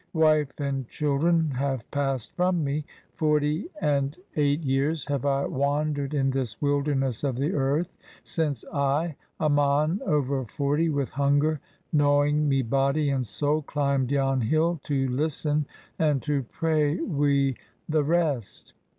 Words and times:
Wife 0.13 0.59
and 0.59 0.87
children 0.87 1.51
have 1.51 1.91
passed 1.91 2.31
from 2.35 2.63
me. 2.63 2.85
Forty 3.13 3.67
and 3.81 4.17
eight 4.35 4.61
years 4.63 5.05
have 5.05 5.25
I 5.27 5.45
wandered 5.45 6.15
in 6.15 6.31
this 6.31 6.59
wilderness 6.59 7.23
of 7.23 7.35
the 7.35 7.53
earth 7.53 7.95
since 8.23 8.65
I, 8.73 9.15
a 9.39 9.47
mon 9.47 10.01
over 10.03 10.43
forty, 10.45 10.89
with 10.89 11.09
hunger 11.09 11.59
gnawing 11.93 12.49
me 12.49 12.63
body 12.63 13.11
and 13.11 13.23
soul, 13.23 13.61
climbed 13.61 14.09
yon 14.09 14.41
hill 14.41 14.79
to 14.85 15.07
listen 15.07 15.67
and 15.99 16.19
to 16.23 16.41
pray 16.51 16.95
wi' 16.99 17.53
the 17.87 18.03
rest. 18.03 18.73